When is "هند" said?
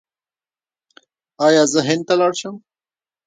1.87-2.03